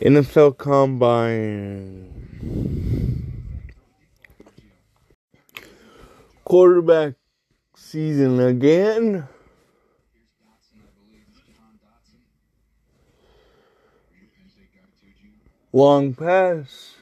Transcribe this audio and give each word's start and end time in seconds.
NFL 0.00 0.58
Combine. 0.58 2.14
Quarterback 6.44 7.14
season 7.74 8.38
again. 8.38 9.26
Long 15.72 16.14
pass. 16.14 16.94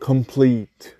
Complete. 0.00 0.96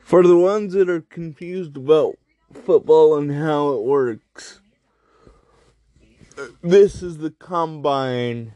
For 0.00 0.22
the 0.22 0.36
ones 0.36 0.74
that 0.74 0.90
are 0.90 1.00
confused 1.00 1.78
about 1.78 2.16
football 2.52 3.16
and 3.16 3.32
how 3.32 3.70
it 3.72 3.82
works, 3.82 4.61
this 6.62 7.02
is 7.02 7.18
the 7.18 7.30
combine. 7.30 8.54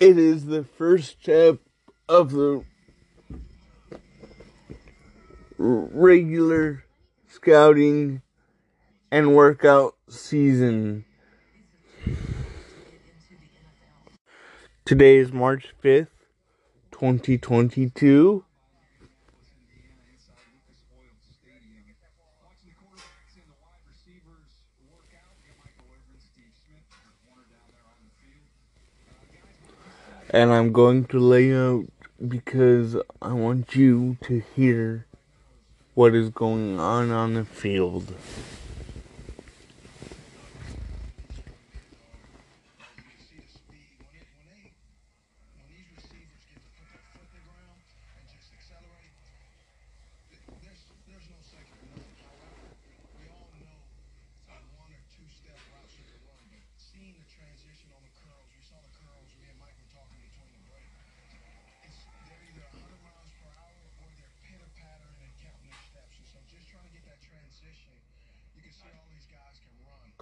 It 0.00 0.18
is 0.18 0.46
the 0.46 0.64
first 0.64 1.20
step 1.20 1.58
of 2.08 2.32
the 2.32 2.64
regular 5.58 6.84
scouting 7.26 8.22
and 9.10 9.34
workout 9.34 9.96
season. 10.08 11.04
Today 14.84 15.18
is 15.18 15.32
March 15.32 15.74
5th, 15.82 16.08
2022. 16.92 18.44
And 30.30 30.52
I'm 30.52 30.72
going 30.72 31.06
to 31.06 31.18
lay 31.18 31.54
out 31.54 31.86
because 32.26 32.96
I 33.22 33.32
want 33.32 33.74
you 33.74 34.18
to 34.22 34.42
hear 34.54 35.06
what 35.94 36.14
is 36.14 36.28
going 36.28 36.78
on 36.78 37.10
on 37.10 37.34
the 37.34 37.44
field. 37.44 38.14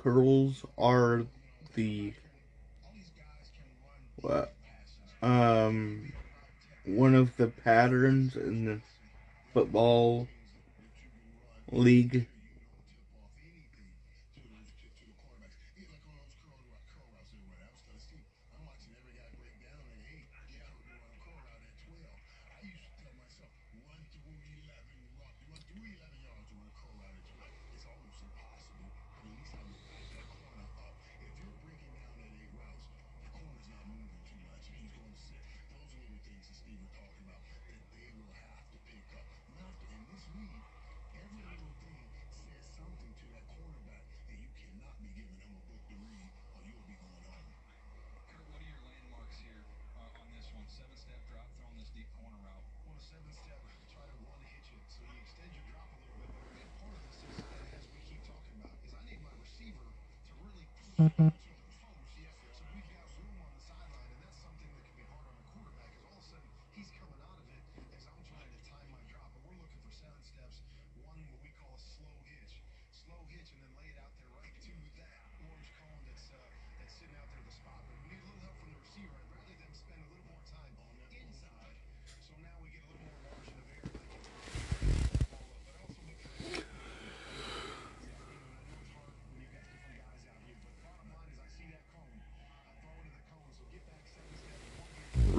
Curls 0.06 0.64
are 0.78 1.24
the 1.74 2.12
what 4.20 4.52
um 5.20 6.12
one 6.84 7.16
of 7.16 7.36
the 7.36 7.48
patterns 7.48 8.36
in 8.36 8.64
the 8.66 8.80
football 9.52 10.28
league 11.72 12.28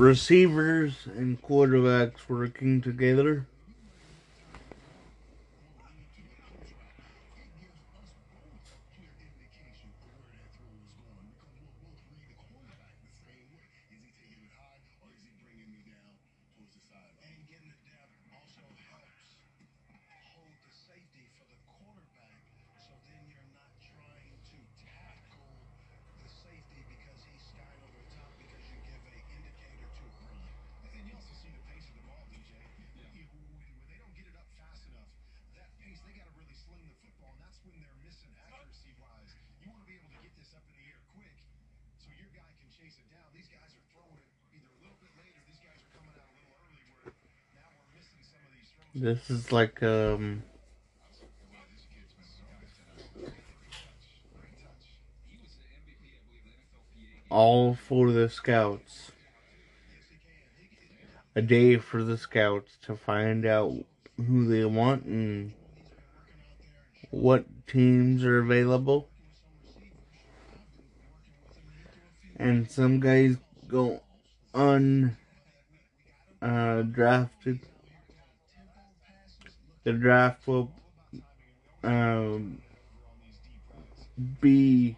receivers 0.07 1.05
and 1.05 1.41
quarterbacks 1.41 2.29
working 2.29 2.81
together. 2.81 3.45
This 48.99 49.29
is 49.29 49.51
like 49.51 49.83
um 49.83 50.41
all 57.29 57.75
for 57.75 58.11
the 58.11 58.27
scouts. 58.27 59.11
A 61.35 61.43
day 61.43 61.77
for 61.77 62.01
the 62.01 62.17
scouts 62.17 62.75
to 62.87 62.95
find 62.95 63.45
out 63.45 63.71
who 64.17 64.47
they 64.47 64.65
want 64.65 65.05
and 65.05 65.53
what 67.11 67.45
teams 67.67 68.23
are 68.23 68.39
available. 68.39 69.09
And 72.37 72.71
some 72.71 72.99
guys 72.99 73.37
go 73.67 74.01
undrafted. 74.55 75.19
Uh, 76.41 77.76
the 79.87 79.93
draft 79.93 80.45
will 80.45 80.69
um, 81.81 82.57
be 84.41 84.97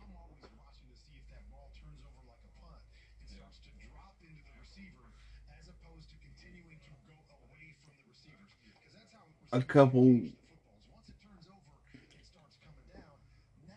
a 9.53 9.61
couple 9.61 10.21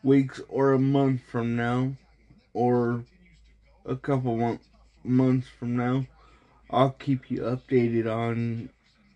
weeks 0.03 0.41
or 0.49 0.73
a 0.73 0.79
month 0.79 1.21
from 1.31 1.55
now, 1.55 1.93
or 2.55 3.05
a 3.85 3.97
couple 3.97 4.39
mo- 4.39 4.59
months 5.05 5.47
from 5.59 5.77
now, 5.77 6.07
I'll 6.71 6.93
keep 6.93 7.31
you 7.31 7.41
updated 7.41 8.11
on 8.11 8.71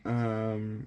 um, 0.04 0.86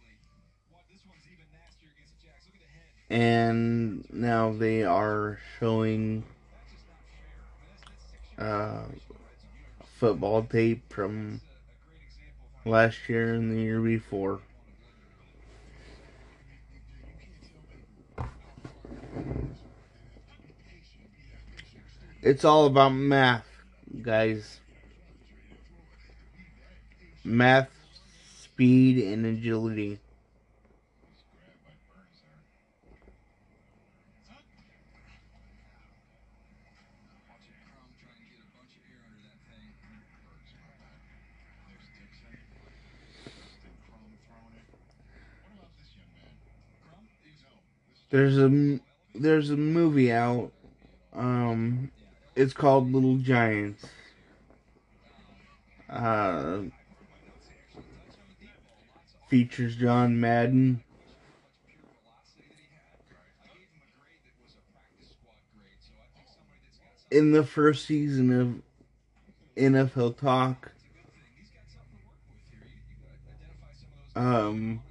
and 3.11 4.05
now 4.13 4.53
they 4.53 4.83
are 4.83 5.37
showing 5.59 6.23
uh, 8.37 8.83
football 9.99 10.43
tape 10.43 10.81
from 10.91 11.41
last 12.63 12.97
year 13.09 13.33
and 13.33 13.51
the 13.51 13.61
year 13.61 13.81
before. 13.81 14.39
It's 22.21 22.45
all 22.45 22.65
about 22.67 22.93
math, 22.93 23.45
guys. 24.01 24.61
Math, 27.25 27.69
speed, 28.39 29.03
and 29.03 29.25
agility. 29.25 29.99
There's 48.11 48.37
a 48.37 48.79
there's 49.15 49.49
a 49.51 49.57
movie 49.57 50.11
out. 50.11 50.51
Um, 51.13 51.91
it's 52.35 52.53
called 52.53 52.91
Little 52.91 53.15
Giants. 53.15 53.85
Uh, 55.89 56.63
features 59.29 59.77
John 59.77 60.19
Madden. 60.19 60.83
In 67.09 67.31
the 67.31 67.45
first 67.45 67.85
season 67.85 68.31
of 68.39 68.61
NFL 69.61 70.17
Talk, 70.17 70.71
um, 74.15 74.81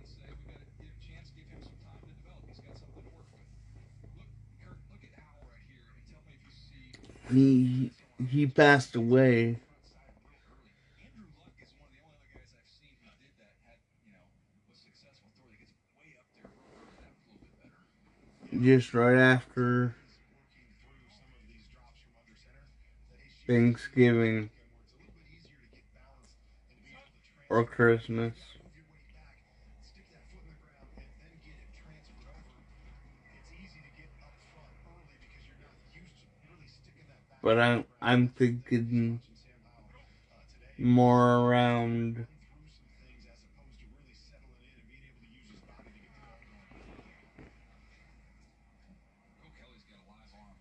he 7.30 7.90
he 8.28 8.46
passed 8.46 8.94
away. 8.96 9.58
Just 18.62 18.94
right 18.94 19.16
after 19.16 19.94
Thanksgiving 23.46 24.50
or 27.50 27.64
Christmas. 27.64 28.34
But 37.42 37.58
I'm 37.58 37.84
I'm 38.00 38.28
thinking 38.28 39.20
more 40.78 41.40
around 41.40 42.26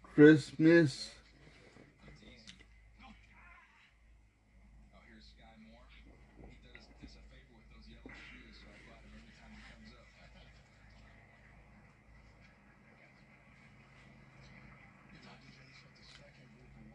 Christmas. 0.03 1.18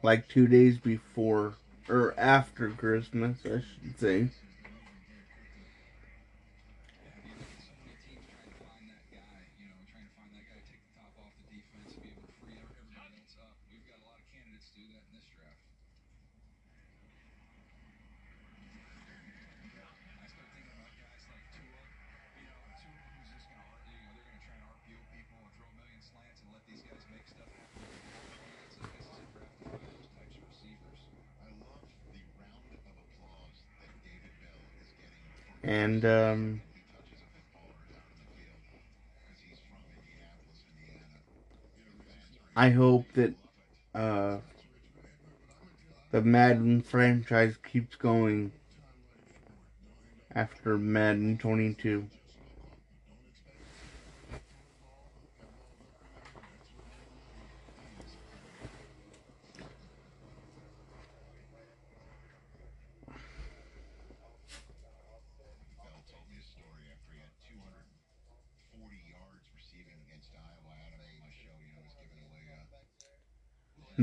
Like 0.04 0.28
two 0.28 0.46
days 0.46 0.76
before 0.76 1.54
or 1.88 2.14
after 2.18 2.68
Christmas, 2.70 3.38
I 3.44 3.62
should 3.82 3.98
say. 3.98 4.28
And 35.74 36.04
um, 36.04 36.62
I 42.54 42.70
hope 42.70 43.06
that 43.14 43.34
uh, 43.92 44.38
the 46.12 46.22
Madden 46.22 46.80
franchise 46.80 47.56
keeps 47.56 47.96
going 47.96 48.52
after 50.32 50.78
Madden 50.78 51.38
22. 51.38 52.06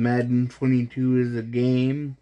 Madden 0.01 0.47
22 0.47 1.19
is 1.19 1.35
a 1.35 1.43
game. 1.43 2.17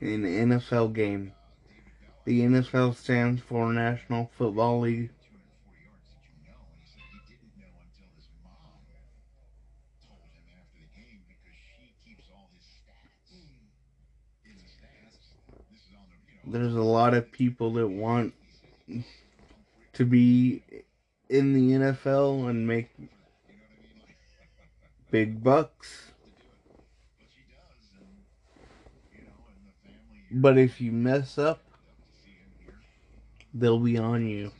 An 0.00 0.24
NFL 0.24 0.92
game. 0.94 1.32
The 2.24 2.40
NFL 2.40 2.96
stands 2.96 3.40
for 3.40 3.72
National 3.72 4.32
Football 4.36 4.80
League. 4.80 5.10
There's 16.50 16.74
a 16.74 16.82
lot 16.82 17.14
of 17.14 17.30
people 17.30 17.72
that 17.74 17.86
want 17.86 18.32
to 19.92 20.04
be 20.04 20.62
in 21.28 21.52
the 21.52 21.72
NFL 21.72 22.48
and 22.48 22.66
make 22.66 22.88
big 25.10 25.42
bucks. 25.42 26.12
But 30.30 30.58
if 30.58 30.80
you 30.80 30.92
mess 30.92 31.38
up, 31.38 31.62
they'll 33.54 33.78
be 33.78 33.98
on 33.98 34.26
you. 34.26 34.52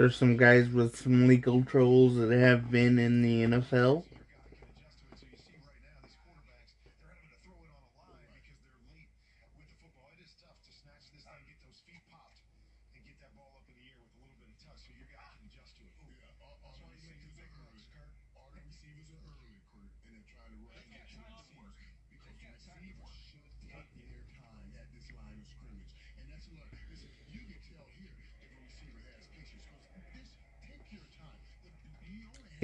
There's 0.00 0.16
some 0.16 0.38
guys 0.38 0.70
with 0.70 0.96
some 0.96 1.28
legal 1.28 1.62
trolls 1.62 2.16
that 2.16 2.30
have 2.30 2.70
been 2.70 2.98
in 2.98 3.20
the 3.20 3.42
NFL. 3.42 4.02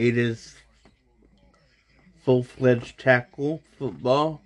It 0.06 0.16
is 0.16 0.54
full 2.22 2.44
fledged 2.44 2.96
tackle 2.96 3.60
football. 3.76 4.40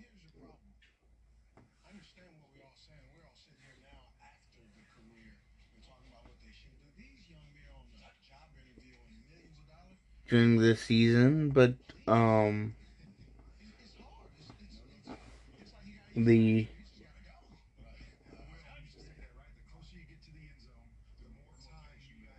During 10.31 10.57
the 10.57 10.77
season, 10.77 11.51
but 11.51 11.75
um, 12.07 12.75
the 16.17 16.69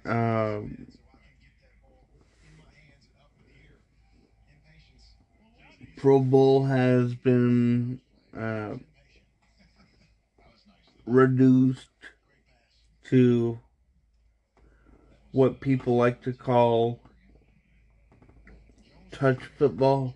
um, 0.05 0.87
Pro 6.01 6.17
Bowl 6.19 6.65
has 6.65 7.13
been 7.13 8.01
uh, 8.35 8.73
reduced 11.05 11.89
to 13.03 13.59
what 15.31 15.59
people 15.61 15.95
like 15.97 16.23
to 16.23 16.33
call 16.33 16.99
touch 19.11 19.43
football. 19.59 20.15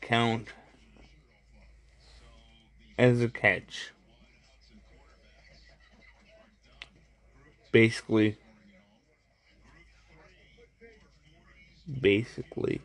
count 0.00 0.48
as 2.98 3.20
a 3.20 3.28
catch. 3.28 3.92
Basically. 7.70 8.36
Basically. 12.00 12.80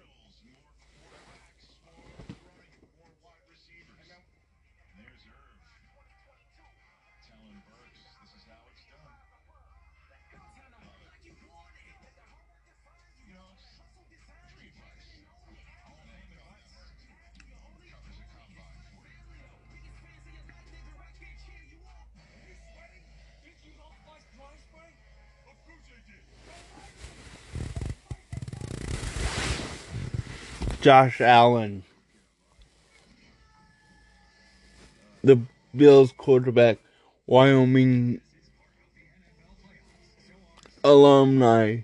Josh 30.84 31.22
Allen, 31.22 31.84
the 35.24 35.40
Bills 35.74 36.12
quarterback, 36.18 36.78
Wyoming 37.26 38.20
alumni, 40.84 41.84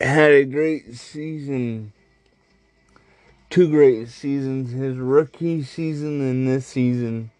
had 0.00 0.32
a 0.32 0.44
great 0.46 0.94
season. 0.94 1.92
Two 3.50 3.68
great 3.68 4.08
seasons, 4.08 4.72
his 4.72 4.96
rookie 4.96 5.62
season 5.62 6.22
and 6.22 6.48
this 6.48 6.66
season. 6.66 7.30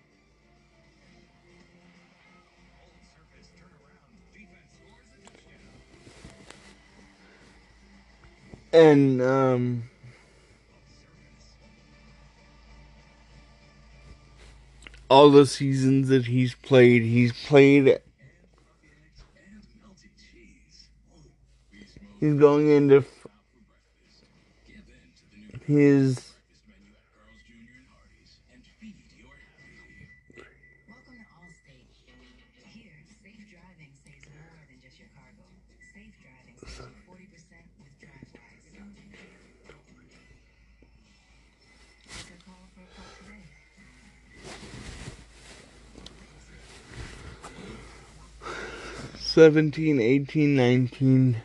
And 8.73 9.23
um, 9.23 9.85
all 15.09 15.31
the 15.31 15.47
seasons 15.47 16.09
that 16.09 16.27
he's 16.27 16.55
played, 16.55 17.03
he's 17.03 17.33
played. 17.33 18.01
He's 22.21 22.35
going 22.35 22.69
into 22.69 23.05
his 25.67 26.26
Seventeen, 49.37 50.01
eighteen, 50.01 50.57
nineteen, 50.57 51.37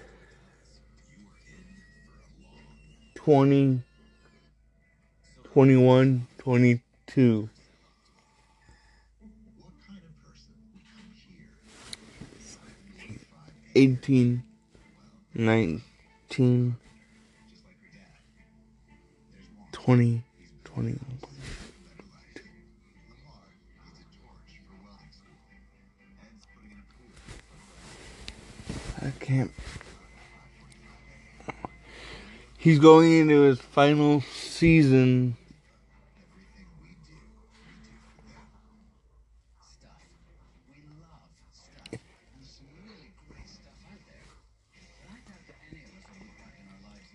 twenty, 3.15 3.81
twenty-one, 5.51 6.25
twenty-two. 6.37 7.49
18, 13.75 14.43
19, 15.35 16.77
20, 19.73 20.23
21. 20.63 21.30
I 29.01 29.11
can't. 29.19 29.51
He's 32.57 32.77
going 32.77 33.11
into 33.11 33.41
his 33.41 33.59
final 33.59 34.21
season. 34.21 35.35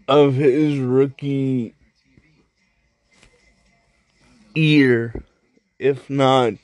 Of 0.09 0.35
his 0.35 0.78
rookie 0.78 1.75
year, 4.55 5.25
if 5.78 6.09
not 6.09 6.55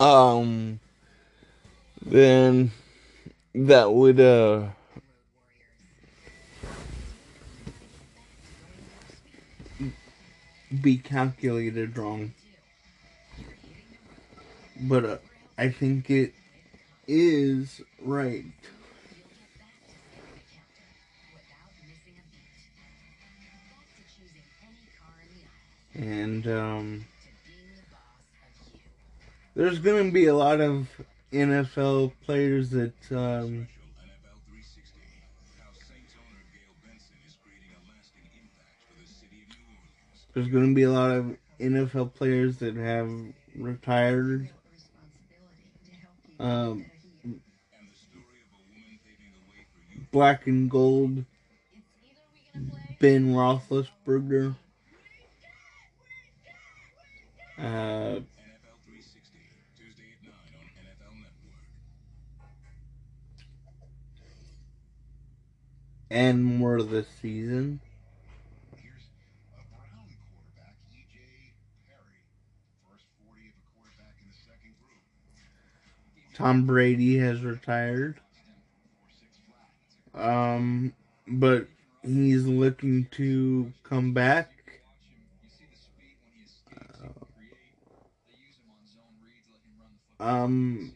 um 0.00 0.80
then 2.04 2.70
that 3.54 3.92
would 3.92 4.18
uh 4.18 4.68
be 10.80 10.96
calculated 10.96 11.96
wrong. 11.98 12.32
But 14.82 15.04
uh, 15.04 15.18
i 15.58 15.68
think 15.68 16.08
it 16.08 16.32
is 17.06 17.82
right 18.00 18.44
and 25.94 26.46
um 26.46 27.04
there's 29.54 29.78
going 29.78 30.06
to 30.06 30.12
be 30.12 30.26
a 30.26 30.34
lot 30.34 30.60
of 30.60 30.88
NFL 31.32 32.12
players 32.24 32.70
that 32.70 32.94
um, 33.10 33.68
there's 40.34 40.48
going 40.48 40.68
to 40.68 40.74
be 40.74 40.84
a 40.84 40.90
lot 40.90 41.10
of 41.10 41.36
NFL 41.60 42.14
players 42.14 42.58
that 42.58 42.76
have 42.76 43.10
retired. 43.56 44.48
Um, 46.38 46.86
black 50.10 50.46
and 50.46 50.70
gold. 50.70 51.24
Ben 52.98 53.34
Roethlisberger. 53.34 54.54
Uh, 57.62 58.20
and 66.10 66.44
more 66.44 66.82
this 66.82 67.06
season. 67.20 67.80
Tom 76.34 76.64
Brady 76.64 77.18
has 77.18 77.42
retired. 77.42 78.18
Um, 80.14 80.94
but 81.28 81.68
he's 82.02 82.46
looking 82.46 83.06
to 83.12 83.72
come 83.82 84.14
back. 84.14 84.59
Um, 90.20 90.92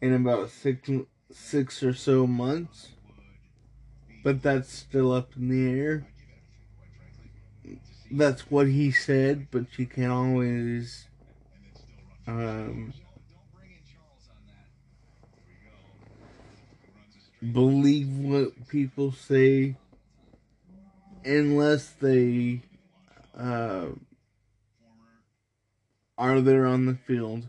in 0.00 0.12
about 0.12 0.50
six 0.50 0.88
six 1.30 1.82
or 1.82 1.94
so 1.94 2.26
months, 2.26 2.90
but 4.22 4.42
that's 4.42 4.70
still 4.70 5.10
up 5.10 5.30
in 5.36 5.48
the 5.48 5.80
air. 5.80 6.06
That's 8.10 8.50
what 8.50 8.68
he 8.68 8.90
said, 8.92 9.48
but 9.50 9.78
you 9.78 9.86
can 9.86 10.10
always 10.10 11.06
um, 12.26 12.92
believe 17.52 18.08
what 18.18 18.68
people 18.68 19.12
say 19.12 19.76
unless 21.24 21.88
they 22.00 22.60
uh, 23.36 23.86
are 26.18 26.40
there 26.40 26.66
on 26.66 26.86
the 26.86 26.94
field. 26.94 27.48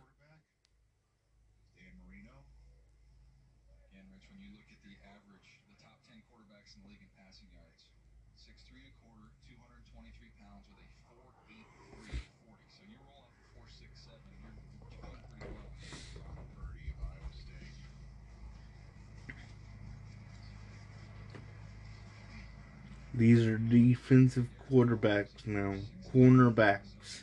These 23.15 23.45
are 23.45 23.57
defensive 23.57 24.47
quarterbacks 24.69 25.45
now. 25.45 25.75
Cornerbacks. 26.13 27.22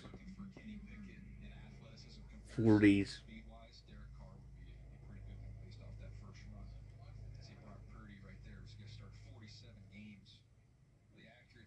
40s. 2.57 3.21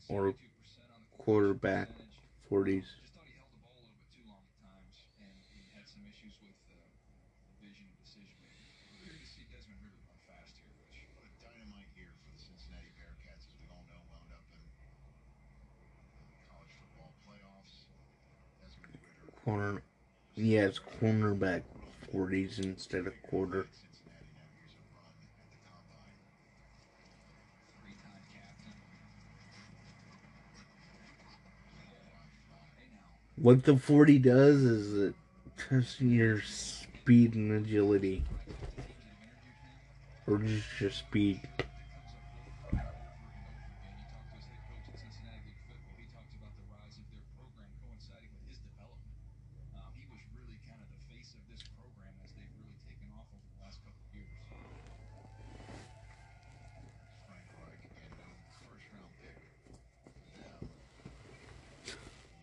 Or 0.10 0.34
quarterback 1.18 1.90
40s. 2.50 2.86
corner. 19.44 19.84
Yeah, 20.36 20.62
has 20.62 20.80
cornerback 20.80 21.62
40s 22.12 22.60
instead 22.60 23.06
of 23.06 23.14
quarter. 23.22 23.68
What 33.36 33.64
the 33.64 33.78
40 33.78 34.20
does 34.20 34.64
is 34.64 34.98
it 34.98 35.16
tests 35.58 36.02
your 36.02 36.42
speed 36.42 37.36
and 37.36 37.52
agility. 37.52 38.24
Or 40.26 40.38
just 40.38 40.82
your 40.82 40.92
speed. 40.92 41.42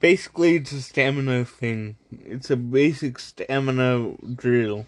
Basically, 0.00 0.56
it's 0.56 0.72
a 0.72 0.80
stamina 0.80 1.44
thing. 1.44 1.96
It's 2.10 2.50
a 2.50 2.56
basic 2.56 3.18
stamina 3.18 4.14
drill. 4.34 4.86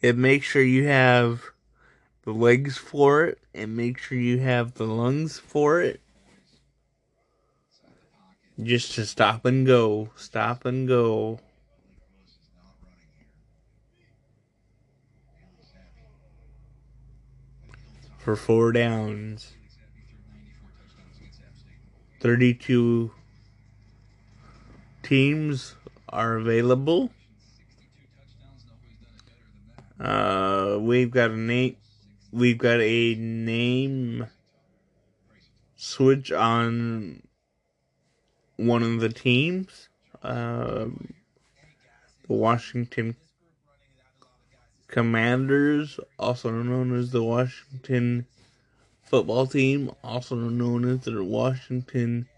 It 0.00 0.16
makes 0.16 0.46
sure 0.46 0.62
you 0.62 0.86
have 0.86 1.42
the 2.24 2.32
legs 2.32 2.76
for 2.76 3.24
it 3.24 3.38
and 3.54 3.76
make 3.76 3.98
sure 3.98 4.18
you 4.18 4.38
have 4.38 4.74
the 4.74 4.86
lungs 4.86 5.38
for 5.38 5.80
it. 5.80 6.00
just 8.62 8.94
to 8.94 9.04
stop 9.04 9.44
and 9.44 9.66
go, 9.66 10.10
stop 10.16 10.64
and 10.64 10.86
go. 10.86 11.40
For 18.24 18.36
four 18.36 18.72
downs. 18.72 19.52
32 22.20 23.10
teams 25.02 25.76
are 26.08 26.36
available. 26.36 27.10
Uh, 30.00 30.78
we've 30.80 31.10
got 31.10 31.32
a 31.32 31.36
name. 31.36 31.76
We've 32.32 32.56
got 32.56 32.80
a 32.80 33.14
name 33.16 34.26
switch 35.76 36.32
on 36.32 37.22
one 38.56 38.82
of 38.82 39.00
the 39.00 39.10
teams. 39.10 39.90
Uh, 40.22 40.86
the 42.26 42.32
Washington 42.32 43.16
Commanders, 44.94 45.98
also 46.20 46.52
known 46.52 46.96
as 46.96 47.10
the 47.10 47.20
Washington 47.20 48.26
football 49.02 49.44
team, 49.44 49.90
also 50.04 50.36
known 50.36 50.88
as 50.88 51.00
the 51.00 51.24
Washington 51.24 52.28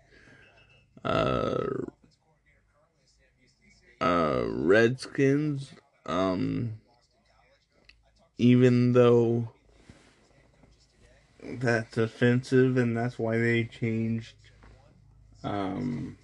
uh, 1.05 1.67
uh, 4.01 4.45
Redskins. 4.49 5.71
Um, 6.07 6.81
even 8.39 8.95
though 8.95 9.51
that's 11.43 11.99
offensive, 11.99 12.79
and 12.79 12.97
that's 12.97 13.19
why 13.19 13.37
they 13.37 13.65
changed 13.65 14.35
um, 15.45 16.17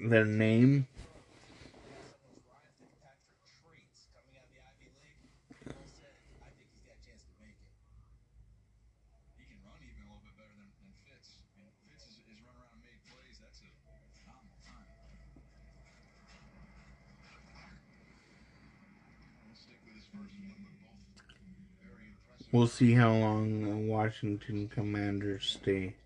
their 0.00 0.24
name. 0.24 0.86
We'll 22.52 22.66
see 22.66 22.94
how 22.94 23.12
long 23.12 23.68
the 23.68 23.92
Washington 23.92 24.68
Commanders 24.68 25.44
stay. 25.60 25.96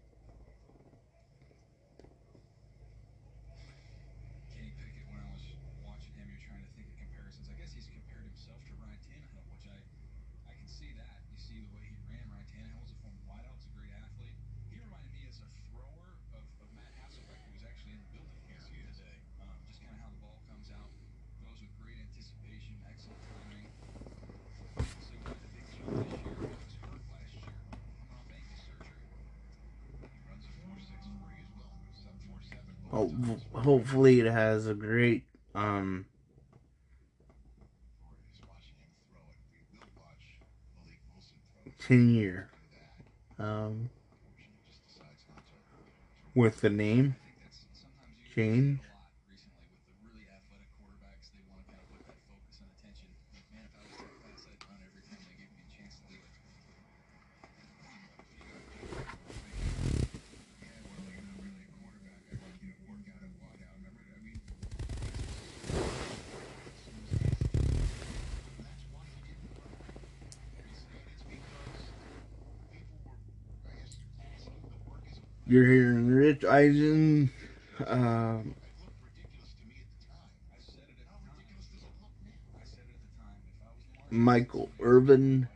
hopefully 33.53 34.21
it 34.21 34.27
has 34.61 34.67
a 34.67 34.75
great 34.75 35.25
um 35.55 36.05
tenure 41.79 42.47
um 43.39 43.89
with 46.35 46.61
the 46.61 46.69
name 46.69 47.17
change 48.35 48.81
You're 75.51 75.67
hearing 75.67 76.07
Rich 76.07 76.45
Eisen, 76.45 77.29
uh, 77.85 78.39
Michael 84.11 84.71
Irvin. 84.79 85.49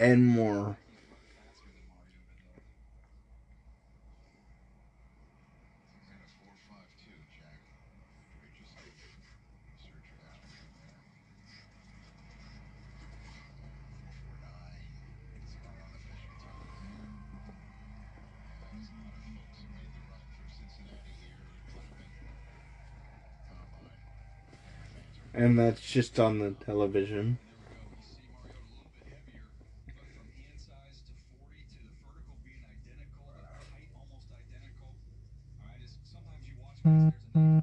And 0.00 0.26
more. 0.26 0.76
And 25.36 25.58
that's 25.58 25.82
just 25.82 26.18
on 26.18 26.38
the 26.38 26.52
television. 26.64 27.38
Mm-hmm. 36.86 37.58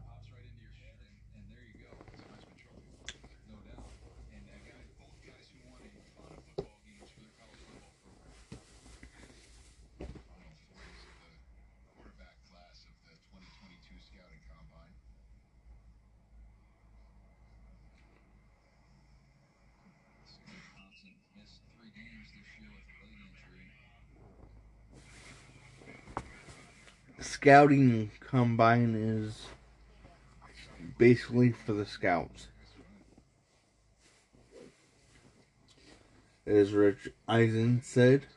Scouting 27.44 28.10
combine 28.22 28.96
is 28.96 29.48
basically 30.98 31.52
for 31.52 31.74
the 31.74 31.86
scouts. 31.86 32.48
As 36.48 36.72
Rich 36.72 37.10
Eisen 37.28 37.82
said, 37.84 38.28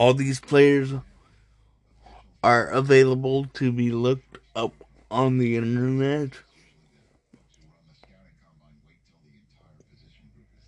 All 0.00 0.14
these 0.14 0.40
players 0.40 0.94
are 2.42 2.68
available 2.68 3.44
to 3.52 3.70
be 3.70 3.90
looked 3.90 4.38
up 4.56 4.72
on 5.10 5.36
the 5.36 5.58
internet 5.58 6.30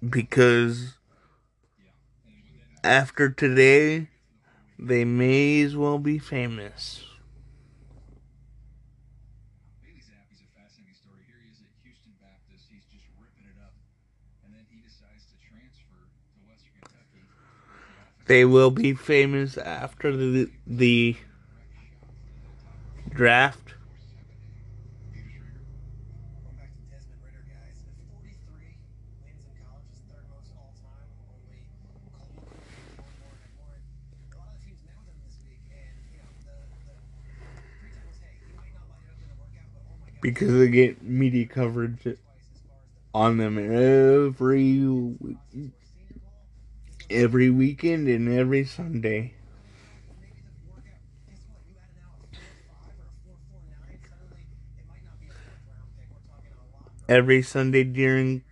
because 0.07 0.99
after 2.85 3.31
today, 3.31 4.09
they 4.79 5.07
may 5.07 5.63
as 5.63 5.75
well 5.75 5.99
be 5.99 6.19
famous. 6.19 7.03
They 18.33 18.47
will 18.47 18.71
be 18.71 18.95
famous 18.95 19.59
after 19.59 20.17
the 20.17 20.51
the 20.67 21.19
draft. 23.11 23.75
Because 40.23 40.55
they 40.55 40.69
get 40.69 41.03
media 41.03 41.45
coverage 41.45 42.17
on 43.13 43.37
them 43.37 43.59
every 43.59 44.81
every 47.13 47.51
weekend 47.51 48.09
and 48.09 48.29
every 48.29 48.65
Sunday. 48.65 49.35
Every 57.09 57.43
Sunday 57.43 57.85
during 57.85 58.43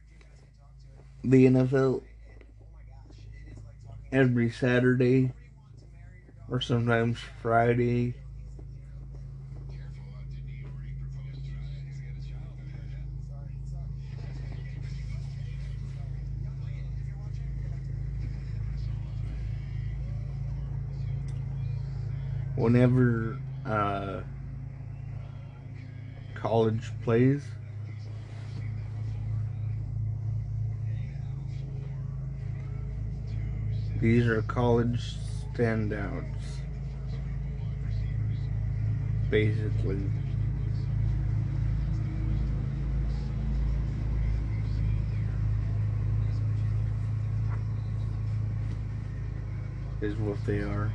the 1.24 1.46
NFL, 1.46 2.02
every 4.12 4.50
Saturday, 4.50 5.32
or 6.48 6.60
sometimes 6.60 7.18
Friday. 7.40 8.14
Whenever 22.60 23.40
uh, 23.64 24.20
college 26.34 26.92
plays. 27.02 27.42
These 33.98 34.26
are 34.26 34.42
college 34.42 35.16
standouts, 35.54 36.24
basically. 39.30 40.00
Is 50.02 50.16
what 50.16 50.42
they 50.46 50.60
are. 50.60 50.90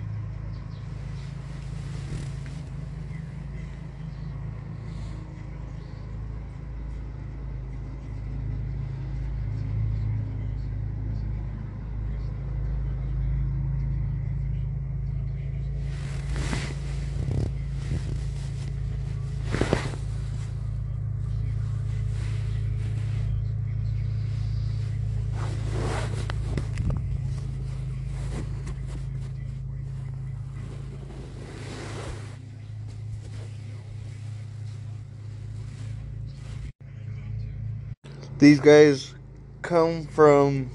These 38.45 38.59
guys 38.59 39.15
come 39.63 40.05
from 40.05 40.69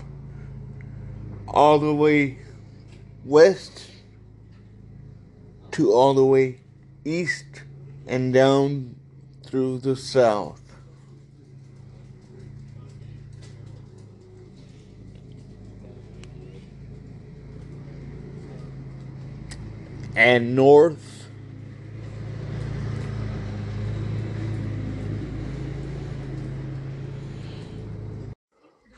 all 1.46 1.78
the 1.78 1.94
way 1.94 2.40
west 3.24 3.88
to 5.70 5.92
all 5.92 6.12
the 6.14 6.24
way 6.24 6.59
east 7.04 7.62
and 8.09 8.35
down 8.35 8.96
through 9.46 9.78
the 9.78 9.94
south. 9.94 10.61
And 20.16 20.56
north 20.56 21.09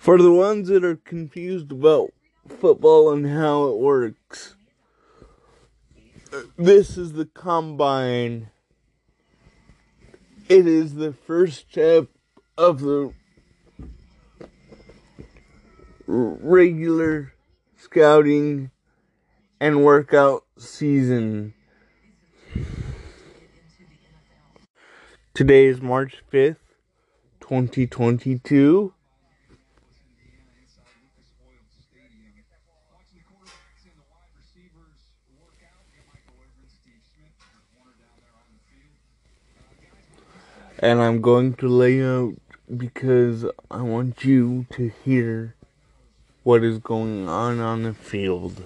For 0.02 0.18
the 0.18 0.32
ones 0.32 0.66
that 0.66 0.82
are 0.84 0.96
confused 0.96 1.70
about 1.70 2.12
football 2.58 3.12
and 3.12 3.24
how 3.24 3.68
it 3.68 3.78
works, 3.78 4.56
this 6.58 6.98
is 6.98 7.12
the 7.12 7.26
combine. 7.26 8.50
It 10.48 10.66
is 10.66 10.96
the 10.96 11.12
first 11.12 11.70
step 11.70 12.08
of 12.58 12.80
the 12.80 13.12
regular 16.08 17.34
scouting 17.76 18.72
and 19.60 19.84
workout 19.84 20.44
season. 20.58 21.54
Today 25.32 25.66
is 25.66 25.80
March 25.80 26.24
5th, 26.32 26.56
2022. 27.38 28.94
And 40.82 41.00
I'm 41.00 41.20
going 41.20 41.54
to 41.54 41.68
lay 41.68 42.02
out 42.02 42.34
because 42.76 43.46
I 43.70 43.82
want 43.82 44.24
you 44.24 44.66
to 44.70 44.90
hear 45.04 45.54
what 46.42 46.64
is 46.64 46.78
going 46.78 47.28
on 47.28 47.60
on 47.60 47.84
the 47.84 47.94
field. 47.94 48.64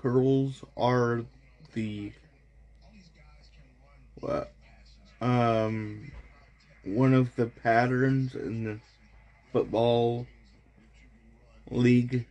Curls 0.00 0.64
are 0.76 1.24
the 1.74 2.12
what 4.20 4.52
um 5.20 6.10
one 6.84 7.12
of 7.14 7.34
the 7.36 7.46
patterns 7.46 8.34
in 8.34 8.64
the 8.64 8.80
football 9.52 10.26
league 11.70 12.26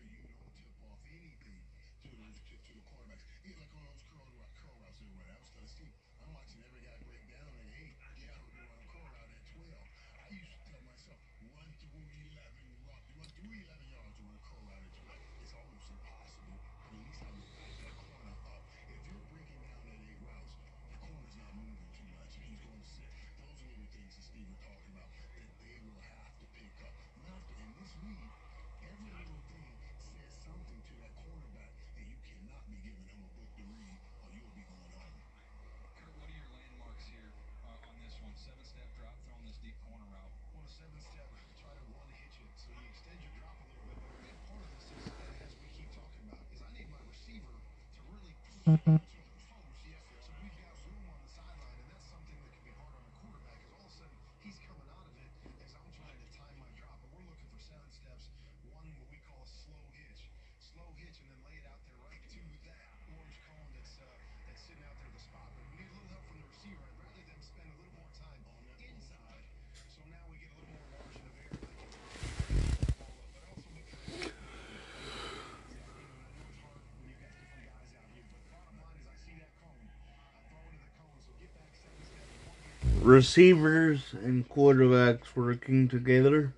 receivers 83.01 84.13
and 84.13 84.47
quarterbacks 84.49 85.35
working 85.35 85.87
together. 85.87 86.53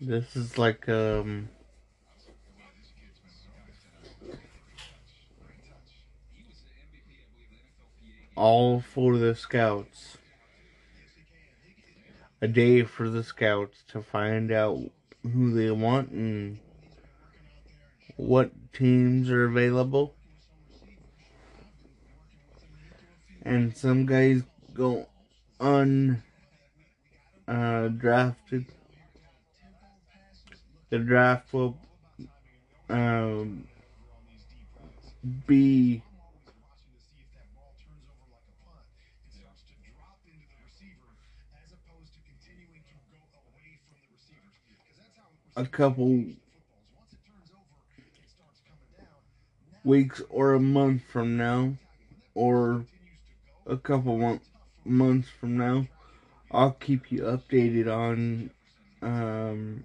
This 0.00 0.36
is 0.36 0.56
like 0.56 0.88
um 0.88 1.48
all 8.36 8.80
for 8.80 9.18
the 9.18 9.34
scouts. 9.34 10.18
A 12.40 12.46
day 12.46 12.84
for 12.84 13.10
the 13.10 13.24
scouts 13.24 13.82
to 13.88 14.00
find 14.00 14.52
out 14.52 14.78
who 15.24 15.52
they 15.52 15.72
want 15.72 16.10
and 16.12 16.60
what 18.16 18.52
teams 18.72 19.28
are 19.30 19.46
available. 19.46 20.14
And 23.42 23.76
some 23.76 24.06
guys 24.06 24.44
go 24.72 25.08
undrafted. 25.58 26.22
Uh, 27.48 28.77
the 30.90 30.98
draft 30.98 31.52
will 31.52 31.76
um, 32.88 33.64
be 35.46 36.02
a 45.56 45.66
couple 45.66 46.24
weeks 49.84 50.22
or 50.30 50.54
a 50.54 50.60
month 50.60 51.02
from 51.02 51.36
now 51.36 51.74
or 52.34 52.84
a 53.66 53.76
couple 53.76 54.38
months 54.84 55.28
from 55.40 55.56
now 55.56 55.86
I'll 56.50 56.72
keep 56.72 57.12
you 57.12 57.20
updated 57.22 57.92
on 57.92 58.50
um, 59.02 59.84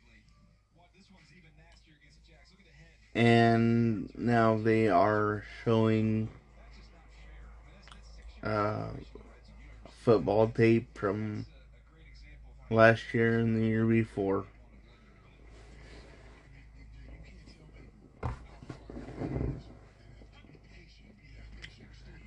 and 3.13 4.09
now 4.17 4.57
they 4.57 4.87
are 4.87 5.43
showing 5.63 6.29
uh, 8.43 8.87
football 10.03 10.47
tape 10.47 10.97
from 10.97 11.45
last 12.69 13.13
year 13.13 13.39
and 13.39 13.57
the 13.61 13.65
year 13.65 13.85
before. 13.85 14.45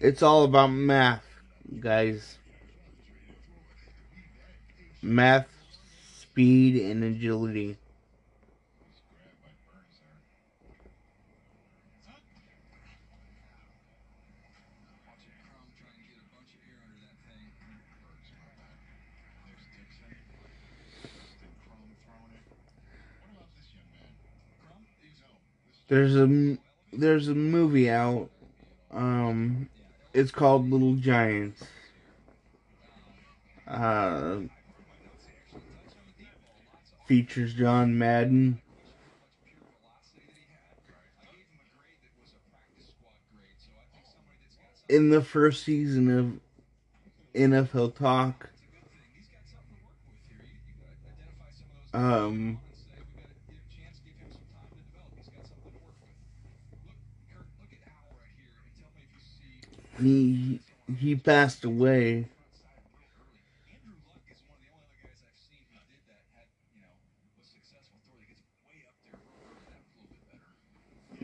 It's 0.01 0.23
all 0.23 0.45
about 0.45 0.67
math, 0.69 1.25
guys. 1.81 2.37
Math, 5.01 5.49
speed, 6.19 6.77
and 6.91 7.03
agility. 7.05 7.79
There's 25.89 26.17
a 26.17 26.57
there's 26.93 27.29
a 27.29 27.35
movie 27.35 27.91
out. 27.91 28.31
Um, 28.91 29.69
it's 30.13 30.31
called 30.31 30.71
Little 30.71 30.95
Giants. 30.95 31.63
Uh, 33.67 34.41
features 37.07 37.55
John 37.55 37.99
Madden. 37.99 38.61
In 44.89 45.11
the 45.11 45.23
first 45.23 45.65
season 45.65 46.19
of 46.19 46.41
NFL 47.35 47.97
Talk, 47.97 48.51
um, 51.95 52.61
he 60.05 60.61
he 60.99 61.17
passed 61.17 61.65
away. 61.65 62.29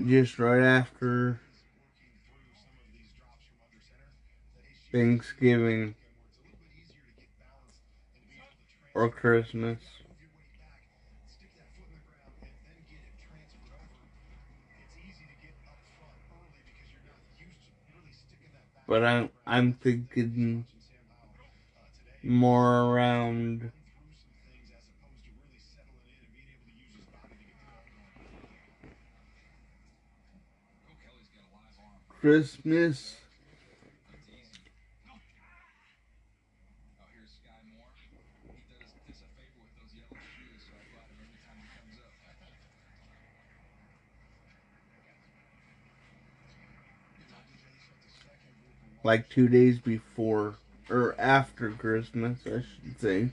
Just 0.07 0.39
right 0.39 0.62
after 0.62 1.41
Thanksgiving 4.93 5.95
or 8.95 9.11
Christmas. 9.11 9.78
But 18.91 19.05
I'm 19.05 19.30
I'm 19.47 19.74
thinking 19.74 20.66
more 22.24 22.91
around 22.91 23.70
Christmas 32.09 33.14
like 49.03 49.28
two 49.28 49.48
days 49.48 49.78
before 49.78 50.55
or 50.88 51.14
after 51.18 51.70
Christmas, 51.70 52.38
I 52.46 52.62
should 52.62 53.01
say. 53.01 53.30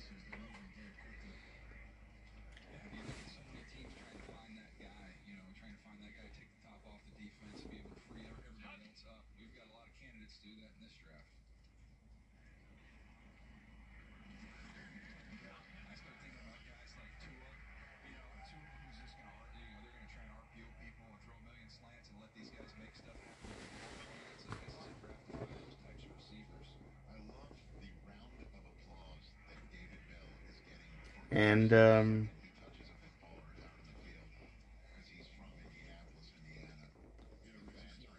And 31.71 31.73
um, 31.73 32.29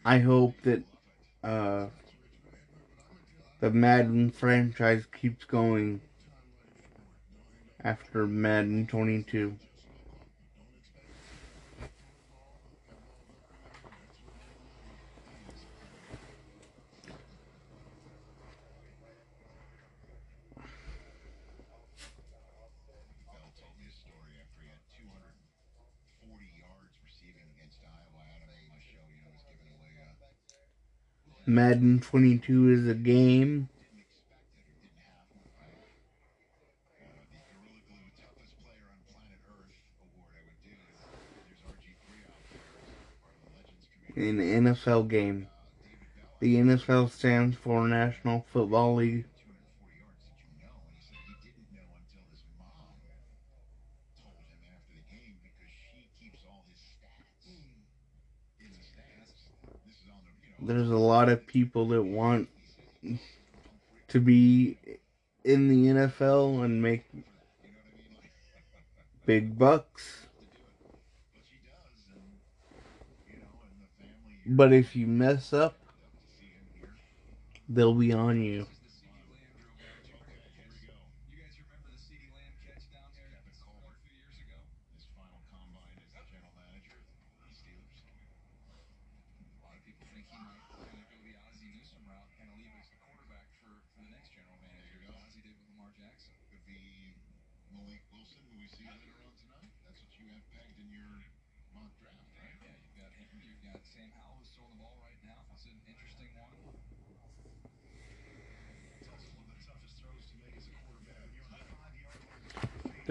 I 0.05 0.19
hope 0.19 0.55
that 0.63 0.83
uh, 1.43 1.87
the 3.61 3.71
Madden 3.71 4.31
franchise 4.31 5.05
keeps 5.07 5.45
going 5.45 6.01
after 7.85 8.27
Madden 8.27 8.87
22. 8.87 9.55
Madden 31.49 31.99
22 32.01 32.73
is 32.73 32.87
a 32.87 32.95
game. 32.95 33.71
An 44.15 44.37
NFL 44.39 45.09
game. 45.09 45.47
The 46.41 46.57
NFL 46.57 47.11
stands 47.11 47.57
for 47.57 47.89
National 47.89 48.45
Football 48.53 48.97
League. 48.97 49.25
Lot 61.19 61.29
of 61.29 61.45
people 61.49 61.89
that 61.89 62.01
want 62.01 62.49
to 64.07 64.21
be 64.21 64.79
in 65.43 65.67
the 65.67 65.93
NFL 65.93 66.65
and 66.65 66.81
make 66.81 67.03
big 69.27 69.59
bucks. 69.59 70.29
But 74.47 74.73
if 74.73 74.95
you 74.95 75.09
mess 75.09 75.53
up, 75.53 75.77
they'll 77.69 77.95
be 77.95 78.13
on 78.13 78.41
you. 78.41 78.69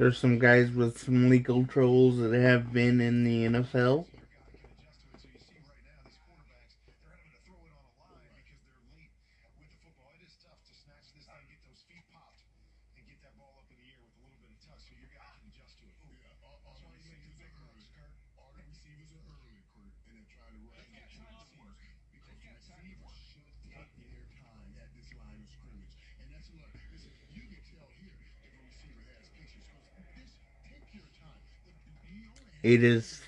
There's 0.07 0.19
some 0.19 0.39
guys 0.39 0.71
with 0.71 0.97
some 0.99 1.29
legal 1.29 1.65
trolls 1.65 2.17
that 2.19 2.31
have 2.31 2.71
been 2.71 3.01
in 3.01 3.25
the 3.25 3.43
NFL. 3.43 4.05
It 32.67 32.83
is 32.83 33.21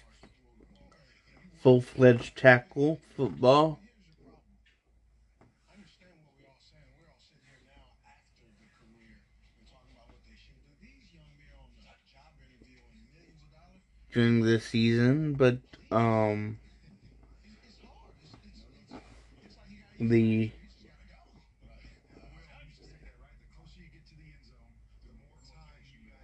full 1.62 1.80
fledged 1.80 2.36
tackle 2.36 3.00
football. 3.16 3.80
During 14.12 14.42
the 14.42 14.60
season, 14.60 15.36
but 15.36 15.60
um, 15.90 16.60
the 20.02 20.52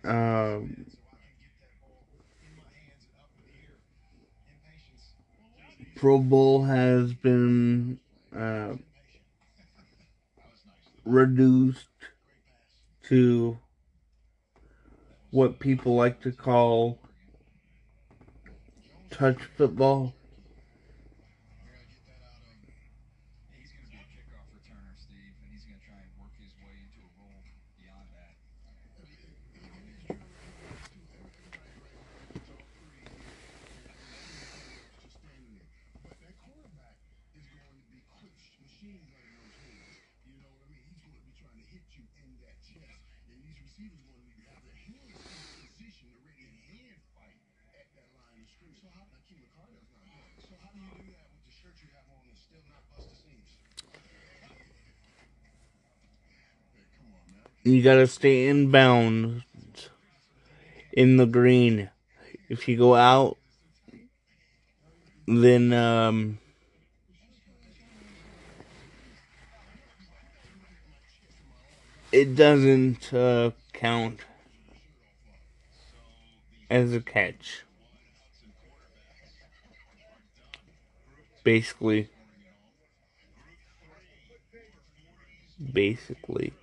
um, 0.03 0.85
Pro 5.95 6.19
Bowl 6.19 6.63
has 6.65 7.13
been 7.13 7.99
uh, 8.35 8.73
reduced 11.05 11.87
to 13.03 13.57
what 15.31 15.59
people 15.59 15.95
like 15.95 16.21
to 16.21 16.31
call 16.31 16.99
touch 19.09 19.37
football. 19.57 20.13
You 57.65 57.81
gotta 57.81 58.05
stay 58.05 58.47
in 58.47 58.69
bounds 58.69 59.43
in 60.93 61.17
the 61.17 61.25
green. 61.25 61.89
If 62.47 62.67
you 62.67 62.77
go 62.77 62.93
out, 62.93 63.37
then 65.27 65.73
um, 65.73 66.37
it 72.11 72.35
doesn't 72.35 73.11
uh, 73.11 73.49
count 73.73 74.19
as 76.69 76.93
a 76.93 77.01
catch. 77.01 77.63
Basically. 81.43 82.09
basically. 85.73 86.53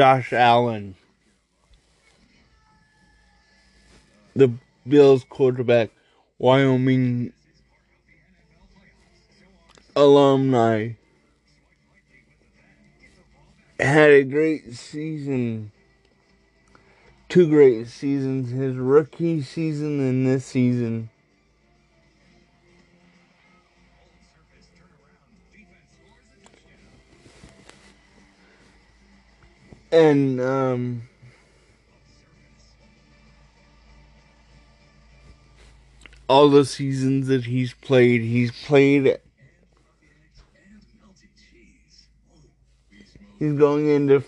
Josh 0.00 0.32
Allen, 0.32 0.94
the 4.34 4.50
Bills 4.88 5.26
quarterback, 5.28 5.90
Wyoming 6.38 7.34
alumni, 9.94 10.92
had 13.78 14.10
a 14.10 14.22
great 14.24 14.72
season. 14.72 15.70
Two 17.28 17.50
great 17.50 17.86
seasons, 17.88 18.52
his 18.52 18.76
rookie 18.76 19.42
season 19.42 20.00
and 20.00 20.26
this 20.26 20.46
season. 20.46 21.10
And 29.92 30.40
um, 30.40 31.02
all 36.28 36.48
the 36.48 36.64
seasons 36.64 37.26
that 37.26 37.44
he's 37.44 37.74
played, 37.74 38.22
he's 38.22 38.52
played. 38.52 39.18
He's 43.38 43.54
going 43.54 43.88
into 43.88 44.22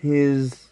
his 0.00 0.65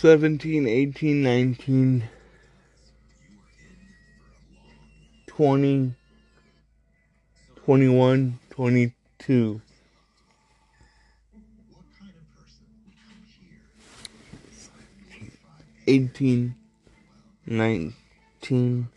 Seventeen, 0.00 0.68
eighteen, 0.68 1.24
nineteen, 1.24 2.04
twenty, 5.26 5.92
twenty-one, 7.64 8.38
twenty-two. 8.50 9.60
Eighteen, 15.88 16.54
nineteen, 17.44 18.88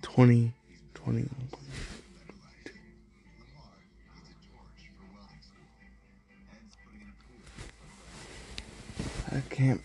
twenty, 0.00 0.54
twenty-one. 0.94 1.55
I 9.32 9.42
can't. 9.50 9.80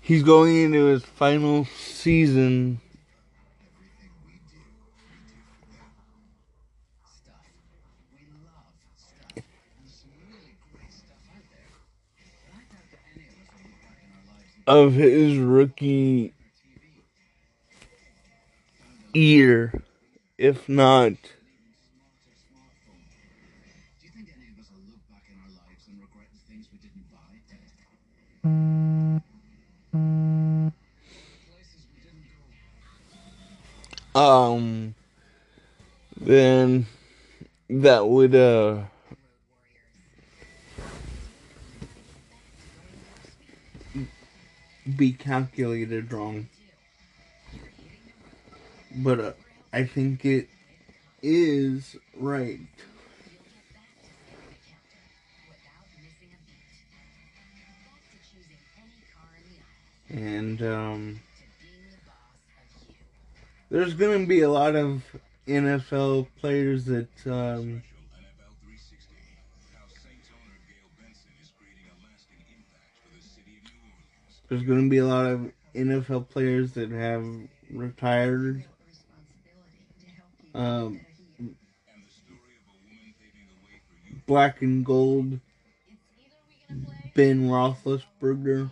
He's 0.00 0.22
going 0.22 0.56
into 0.56 0.86
his 0.86 1.04
final 1.04 1.66
season. 1.66 2.80
Of 14.66 14.94
his 14.94 15.36
rookie 15.36 16.32
year, 19.12 19.82
if 20.38 20.68
not 20.68 21.14
um 34.14 34.94
then 36.20 36.86
that 37.68 38.06
would 38.06 38.34
uh 38.34 38.82
be 44.96 45.12
calculated 45.12 46.12
wrong. 46.12 46.48
But 48.92 49.20
uh, 49.20 49.32
i 49.72 49.84
think 49.84 50.24
it 50.24 50.48
is 51.22 51.96
right 52.16 52.58
and 60.10 60.62
um 60.62 61.20
there's 63.70 63.94
going 63.94 64.22
to 64.22 64.26
be 64.26 64.40
a 64.40 64.50
lot 64.50 64.74
of 64.74 65.02
NFL 65.46 66.26
players 66.40 66.84
that 66.86 67.08
um, 67.26 67.82
there's 74.48 74.62
going 74.64 74.84
to 74.84 74.90
be 74.90 74.98
a 74.98 75.06
lot 75.06 75.26
of 75.26 75.52
NFL 75.74 76.28
players 76.28 76.72
that 76.72 76.90
have 76.90 77.24
retired. 77.72 78.64
Um, 80.52 81.00
black 84.26 84.62
and 84.62 84.84
gold. 84.84 85.38
Ben 87.14 87.48
Roethlisberger. 87.48 88.70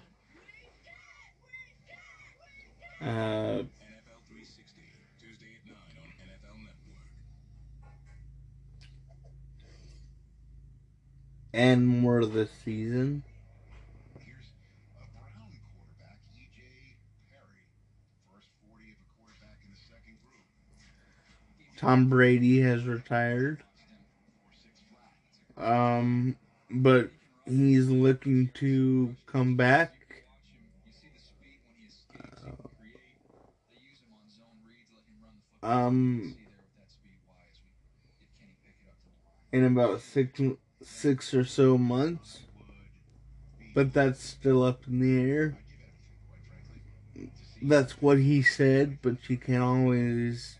Uh, 3.00 3.62
and 11.52 11.86
more 11.86 12.24
this 12.24 12.50
season. 12.64 13.22
Tom 21.78 22.08
Brady 22.08 22.60
has 22.60 22.84
retired. 22.84 23.62
Um, 25.56 26.36
but 26.70 27.10
he's 27.46 27.88
looking 27.88 28.50
to 28.54 29.14
come 29.26 29.56
back. 29.56 29.94
Uh, 32.18 32.66
um, 35.68 36.34
in 39.52 39.64
about 39.64 40.00
six 40.00 40.40
six 40.82 41.34
or 41.34 41.44
so 41.44 41.76
months, 41.76 42.40
but 43.74 43.92
that's 43.92 44.22
still 44.22 44.62
up 44.62 44.80
in 44.86 45.00
the 45.00 45.30
air. 45.30 45.58
That's 47.60 48.00
what 48.00 48.18
he 48.18 48.42
said, 48.42 48.98
but 49.02 49.28
you 49.28 49.36
can't 49.36 49.62
always 49.62 50.56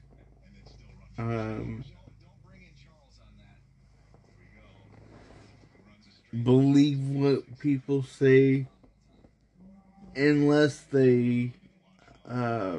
um, 1.16 1.84
believe 6.42 6.98
what 7.08 7.58
people 7.60 8.02
say 8.02 8.66
unless 10.16 10.80
they 10.80 11.52
uh, 12.28 12.78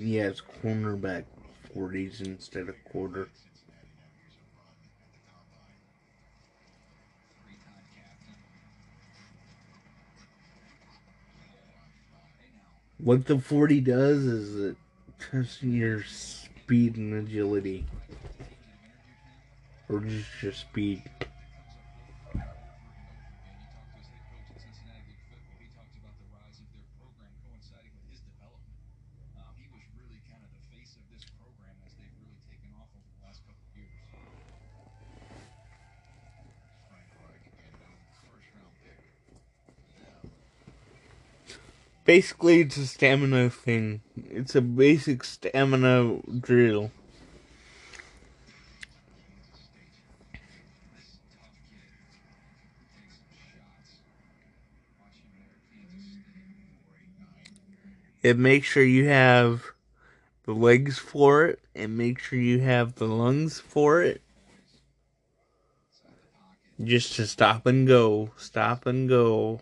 he 0.00 0.16
has 0.16 0.40
cornerback 0.62 1.24
40s 1.76 2.24
instead 2.24 2.68
of 2.68 2.74
quarter. 2.90 3.28
What 12.98 13.26
the 13.26 13.38
40 13.38 13.80
does 13.82 14.24
is 14.24 14.58
it 14.58 14.76
tests 15.18 15.62
your 15.62 16.02
speed 16.04 16.96
and 16.96 17.14
agility. 17.14 17.84
Or 19.88 20.00
just 20.00 20.42
your 20.42 20.52
speed. 20.52 21.02
basically 42.10 42.62
it's 42.62 42.76
a 42.76 42.88
stamina 42.88 43.48
thing. 43.48 44.00
It's 44.16 44.56
a 44.56 44.60
basic 44.60 45.22
stamina 45.22 46.18
drill. 46.40 46.90
It 58.24 58.36
makes 58.36 58.66
sure 58.66 58.82
you 58.82 59.06
have 59.06 59.62
the 60.46 60.52
legs 60.52 60.98
for 60.98 61.46
it 61.46 61.60
and 61.76 61.96
make 61.96 62.18
sure 62.18 62.40
you 62.40 62.58
have 62.58 62.96
the 62.96 63.06
lungs 63.06 63.60
for 63.60 64.02
it. 64.02 64.20
Just 66.82 67.14
to 67.14 67.26
stop 67.28 67.66
and 67.66 67.86
go, 67.86 68.32
stop 68.36 68.84
and 68.84 69.08
go. 69.08 69.60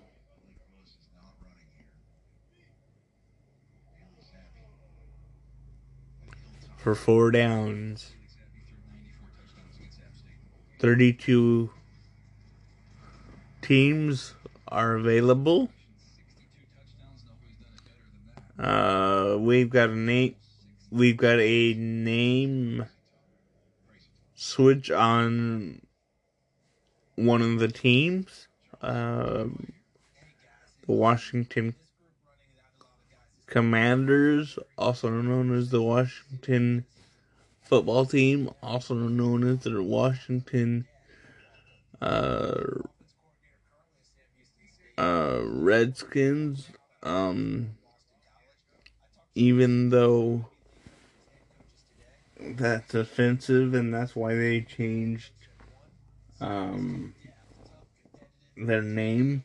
for 6.89 6.95
four 6.95 7.31
downs. 7.31 8.13
32 10.81 11.69
teams 13.61 14.33
are 14.69 14.95
available. 14.95 15.69
Uh, 18.59 19.37
we've 19.39 19.69
got 19.69 19.91
a 19.91 19.95
name. 19.95 20.35
We've 20.91 21.19
got 21.19 21.39
a 21.41 21.75
name 21.75 22.87
switch 24.35 24.91
on 24.91 25.83
one 27.17 27.43
of 27.43 27.59
the 27.59 27.69
teams. 27.69 28.49
Uh, 28.81 29.45
the 30.87 30.93
Washington 30.93 31.75
Commanders, 33.49 34.59
also 34.77 35.09
known 35.09 35.57
as 35.57 35.71
the 35.71 35.83
Washington 35.83 36.85
football 37.63 38.05
team, 38.05 38.51
also 38.63 38.95
known 38.95 39.43
as 39.49 39.61
the 39.61 39.83
Washington 39.83 40.87
uh, 42.01 42.65
uh, 44.97 45.41
Redskins. 45.45 46.69
Um, 47.03 47.71
even 49.35 49.91
though 49.91 50.47
that's 52.41 52.95
offensive, 52.95 53.73
and 53.73 53.95
that's 53.95 54.15
why 54.15 54.35
they 54.35 54.61
changed 54.61 55.31
um, 56.41 57.15
their 58.57 58.83
name 58.83 59.45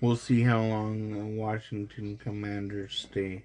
We'll 0.00 0.16
see 0.16 0.42
how 0.42 0.62
long 0.62 1.12
the 1.12 1.40
Washington 1.40 2.16
Commanders 2.16 3.06
stay. 3.10 3.44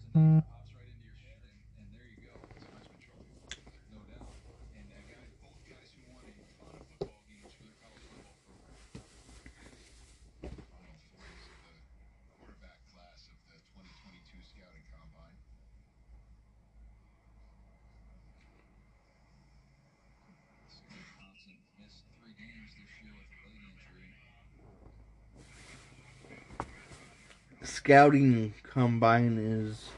scouting 27.91 28.53
combine 28.63 29.37
is 29.37 29.89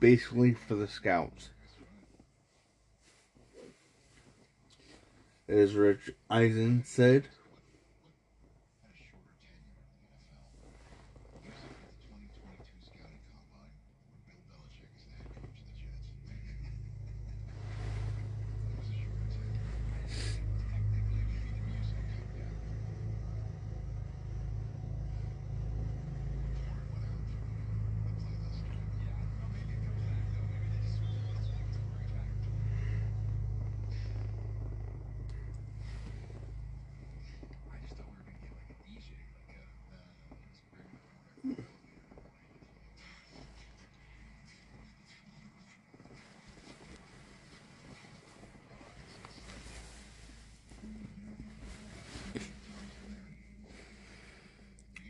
basically 0.00 0.52
for 0.52 0.74
the 0.74 0.88
scouts. 0.88 1.50
As 5.48 5.76
Rich 5.76 6.10
Eisen 6.28 6.82
said. 6.84 7.28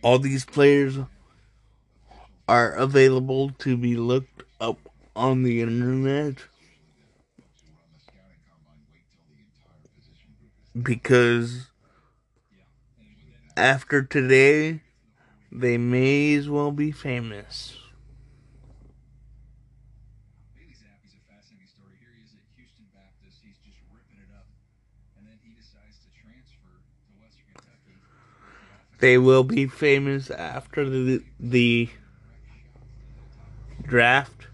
all 0.03 0.18
these 0.18 0.44
players 0.44 0.98
are 2.48 2.72
available 2.72 3.51
to 3.59 3.76
be 3.76 3.96
looked 3.96 4.42
up 4.61 4.78
on 5.14 5.42
the 5.42 5.61
internet 5.61 6.36
because 10.80 11.68
after 13.57 14.03
today 14.03 14.80
they 15.53 15.76
may 15.76 16.34
as 16.34 16.48
well 16.48 16.70
be 16.70 16.90
famous. 16.90 17.80
They 29.01 29.16
will 29.18 29.44
be 29.44 29.66
famous 29.66 30.30
after 30.30 30.88
the, 30.88 31.22
the 31.38 31.88
draft. 33.82 34.46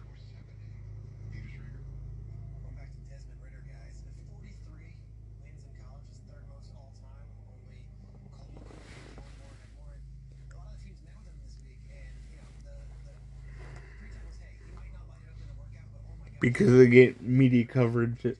because 16.38 16.70
they 16.70 16.86
get 16.86 17.20
media 17.20 17.64
coverage 17.64 18.36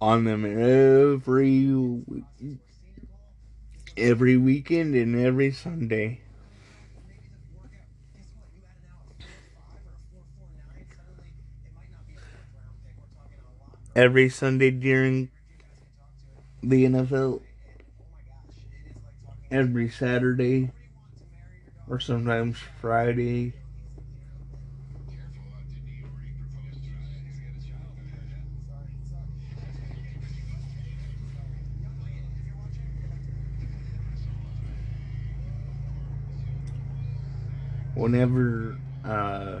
on 0.00 0.24
them 0.24 0.44
every 0.44 1.72
week 1.72 2.24
every 3.96 4.36
weekend 4.36 4.94
and 4.94 5.14
every 5.14 5.50
Sunday. 5.50 6.20
Every 13.96 14.28
Sunday 14.28 14.70
during 14.70 15.30
the 16.62 16.84
NFL. 16.84 17.42
Every 19.50 19.88
Saturday. 19.88 20.72
Or 21.88 22.00
sometimes 22.00 22.58
Friday. 22.80 23.52
whenever 37.94 38.78
uh, 39.04 39.60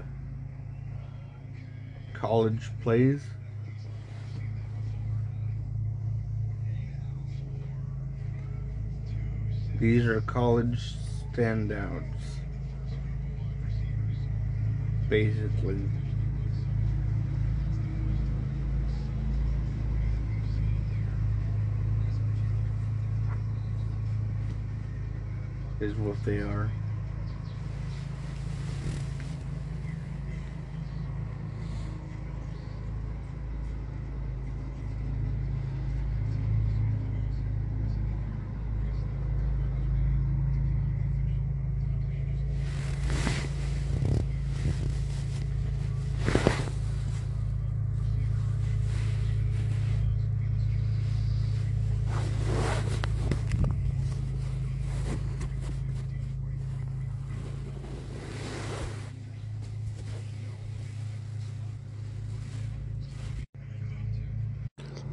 college 2.12 2.70
plays. 2.82 3.24
These 9.78 10.06
are 10.06 10.20
college 10.20 10.94
standouts, 11.32 12.02
basically. 15.08 15.76
Is 25.80 25.94
what 25.96 26.22
they 26.24 26.38
are. 26.38 26.70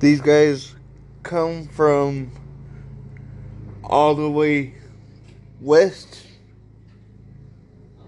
These 0.02 0.22
guys 0.22 0.74
come 1.22 1.68
from 1.68 2.32
all 3.84 4.16
the 4.16 4.32
way 4.32 4.74
west 5.62 6.26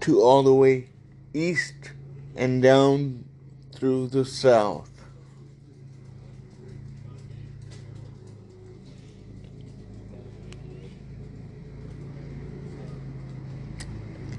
to 0.00 0.20
all 0.20 0.42
the 0.42 0.52
way 0.52 0.88
east 1.32 1.92
and 2.34 2.60
down 2.60 3.24
through 3.76 4.08
the 4.08 4.24
south. 4.24 4.90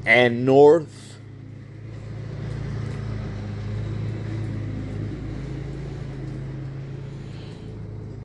And 0.05 0.45
north 0.45 1.04